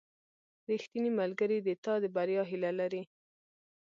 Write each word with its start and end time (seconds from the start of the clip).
•ریښتینی 0.69 1.11
ملګری 1.21 1.57
د 1.63 1.69
تا 1.83 1.93
د 2.03 2.05
بریا 2.15 2.43
هیله 2.51 2.71
لري. 2.79 3.03